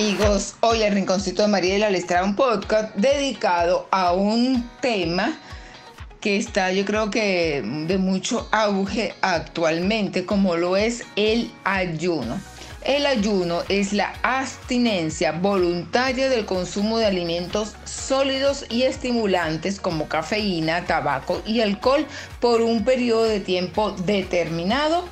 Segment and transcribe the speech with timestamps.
[0.00, 5.38] amigos, hoy el Rinconcito de Mariela les trae un podcast dedicado a un tema
[6.22, 12.40] que está yo creo que de mucho auge actualmente como lo es el ayuno.
[12.80, 20.86] El ayuno es la abstinencia voluntaria del consumo de alimentos sólidos y estimulantes como cafeína,
[20.86, 22.06] tabaco y alcohol
[22.40, 25.04] por un periodo de tiempo determinado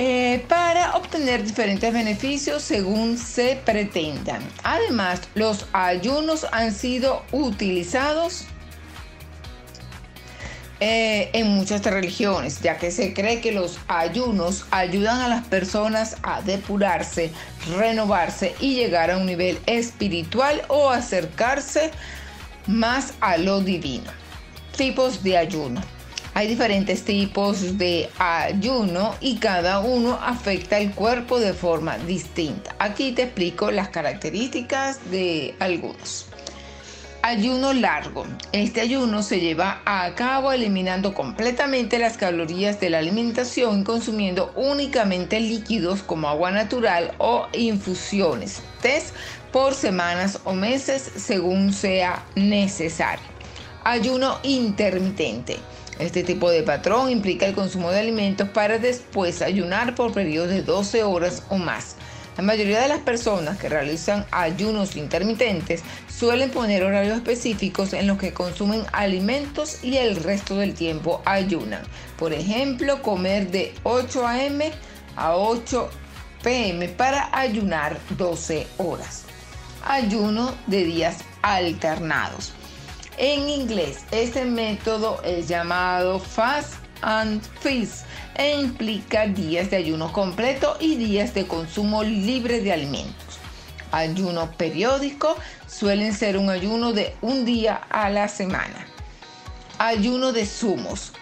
[0.00, 4.40] eh, para obtener diferentes beneficios según se pretendan.
[4.62, 8.44] Además, los ayunos han sido utilizados
[10.78, 16.16] eh, en muchas religiones, ya que se cree que los ayunos ayudan a las personas
[16.22, 17.32] a depurarse,
[17.76, 21.90] renovarse y llegar a un nivel espiritual o acercarse
[22.68, 24.12] más a lo divino.
[24.76, 25.97] Tipos de ayuno.
[26.38, 32.76] Hay diferentes tipos de ayuno y cada uno afecta el cuerpo de forma distinta.
[32.78, 36.26] Aquí te explico las características de algunos.
[37.22, 38.24] Ayuno largo.
[38.52, 44.52] Este ayuno se lleva a cabo eliminando completamente las calorías de la alimentación y consumiendo
[44.54, 49.12] únicamente líquidos como agua natural o infusiones, test
[49.50, 53.26] por semanas o meses según sea necesario.
[53.82, 55.56] Ayuno intermitente.
[55.98, 60.62] Este tipo de patrón implica el consumo de alimentos para después ayunar por periodos de
[60.62, 61.96] 12 horas o más.
[62.36, 68.16] La mayoría de las personas que realizan ayunos intermitentes suelen poner horarios específicos en los
[68.16, 71.82] que consumen alimentos y el resto del tiempo ayunan.
[72.16, 74.70] Por ejemplo, comer de 8 a.m.
[75.16, 75.90] a 8
[76.44, 76.88] p.m.
[76.90, 79.24] para ayunar 12 horas.
[79.84, 82.52] Ayuno de días alternados.
[83.20, 90.76] En inglés, este método es llamado Fast and Feast e implica días de ayuno completo
[90.78, 93.40] y días de consumo libre de alimentos.
[93.90, 95.36] Ayuno periódico
[95.66, 98.86] suelen ser un ayuno de un día a la semana.
[99.78, 101.12] Ayuno de zumos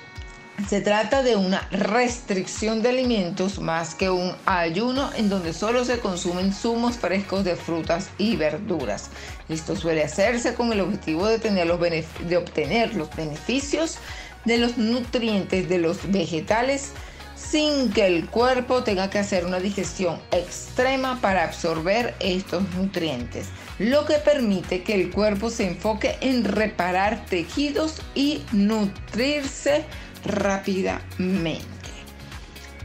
[0.69, 6.00] se trata de una restricción de alimentos más que un ayuno en donde solo se
[6.00, 9.11] consumen zumos frescos de frutas y verduras.
[9.49, 13.99] Esto suele hacerse con el objetivo de, obtener los beneficios
[14.45, 16.91] de los nutrientes de los vegetales
[17.37, 24.06] sin que el cuerpo tenga que hacer una digestión extrema para absorber estos nutrientes, lo
[24.06, 29.84] que permite que el cuerpo se enfoque en reparar tejidos y nutrirse
[30.26, 31.66] rápidamente.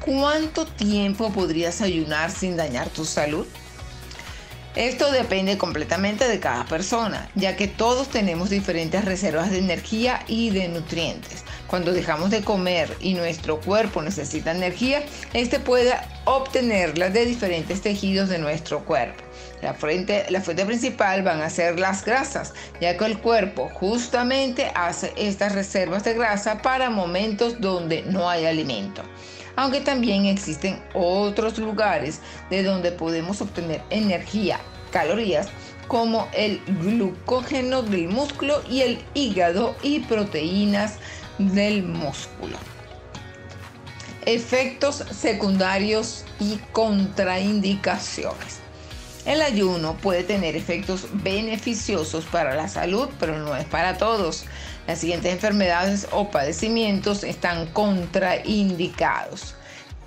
[0.03, 3.46] ¿Cuánto tiempo podrías ayunar sin dañar tu salud?
[4.76, 10.50] Esto depende completamente de cada persona, ya que todos tenemos diferentes reservas de energía y
[10.52, 11.44] de nutrientes.
[11.68, 15.94] Cuando dejamos de comer y nuestro cuerpo necesita energía, este puede
[16.24, 19.22] obtenerla de diferentes tejidos de nuestro cuerpo.
[19.62, 19.76] La
[20.30, 25.52] la fuente principal van a ser las grasas, ya que el cuerpo justamente hace estas
[25.52, 29.04] reservas de grasa para momentos donde no hay alimento
[29.56, 34.59] aunque también existen otros lugares de donde podemos obtener energía,
[34.91, 35.50] calorías,
[35.88, 40.95] como el glucógeno del músculo y el hígado y proteínas
[41.38, 42.57] del músculo.
[44.25, 48.61] Efectos secundarios y contraindicaciones.
[49.26, 54.46] El ayuno puede tener efectos beneficiosos para la salud, pero no es para todos.
[54.88, 59.54] Las siguientes enfermedades o padecimientos están contraindicados.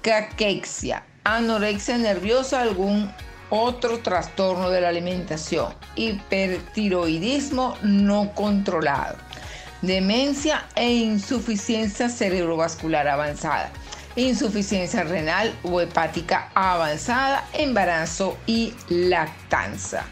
[0.02, 3.10] Caquexia, anorexia nerviosa, algún
[3.50, 9.16] otro trastorno de la alimentación, hipertiroidismo no controlado,
[9.80, 13.70] demencia e insuficiencia cerebrovascular avanzada
[14.16, 20.04] insuficiencia renal o hepática avanzada, embarazo y lactancia.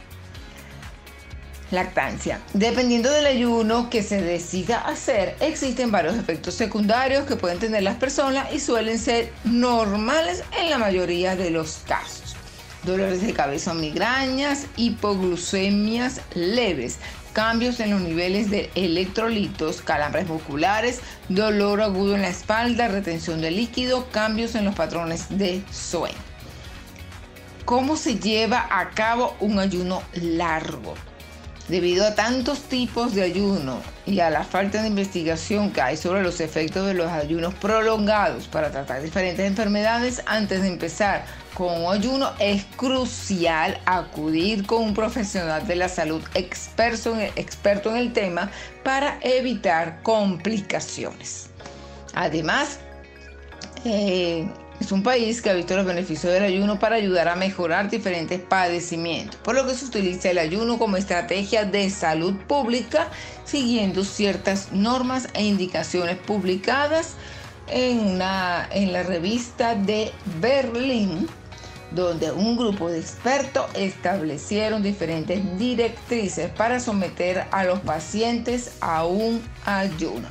[1.71, 2.41] Lactancia.
[2.53, 7.97] Dependiendo del ayuno que se decida hacer, existen varios efectos secundarios que pueden tener las
[7.97, 12.37] personas y suelen ser normales en la mayoría de los casos.
[12.83, 16.99] Dolores de cabeza migrañas, hipoglucemias leves,
[17.33, 23.51] cambios en los niveles de electrolitos, calambres musculares, dolor agudo en la espalda, retención de
[23.51, 26.17] líquido, cambios en los patrones de sueño.
[27.65, 30.95] ¿Cómo se lleva a cabo un ayuno largo?
[31.69, 36.23] Debido a tantos tipos de ayuno y a la falta de investigación que hay sobre
[36.23, 41.93] los efectos de los ayunos prolongados para tratar diferentes enfermedades, antes de empezar con un
[41.93, 48.51] ayuno es crucial acudir con un profesional de la salud experto en, el tema
[48.83, 51.51] para evitar complicaciones.
[52.15, 52.79] Además,
[53.85, 54.47] eh,
[54.81, 58.41] es un país que ha visto los beneficios del ayuno para ayudar a mejorar diferentes
[58.41, 63.09] padecimientos, por lo que se utiliza el ayuno como estrategia de salud pública,
[63.45, 67.15] siguiendo ciertas normas e indicaciones publicadas
[67.69, 70.11] en, en la revista de
[70.41, 71.29] Berlín
[71.95, 79.43] donde un grupo de expertos establecieron diferentes directrices para someter a los pacientes a un
[79.65, 80.29] ayuno.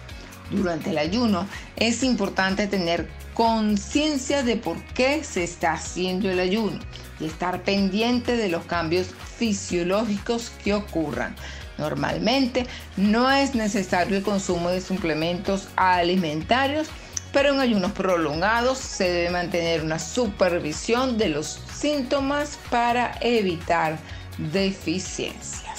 [0.50, 1.48] Durante el ayuno
[1.78, 6.80] es importante tener conciencia de por qué se está haciendo el ayuno
[7.19, 9.07] y estar pendiente de los cambios
[9.38, 11.36] fisiológicos que ocurran.
[11.78, 12.68] Normalmente
[12.98, 16.90] no es necesario el consumo de suplementos alimentarios
[17.31, 23.98] pero en ayunos prolongados se debe mantener una supervisión de los síntomas para evitar
[24.38, 25.72] deficiencias.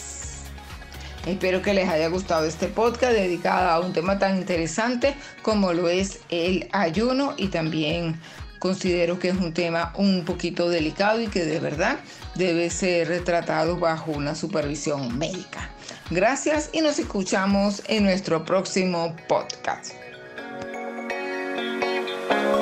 [1.26, 5.88] Espero que les haya gustado este podcast dedicado a un tema tan interesante como lo
[5.88, 8.20] es el ayuno y también
[8.58, 11.98] considero que es un tema un poquito delicado y que de verdad
[12.34, 15.70] debe ser retratado bajo una supervisión médica.
[16.10, 20.11] Gracias y nos escuchamos en nuestro próximo podcast.
[21.54, 22.61] Thank you.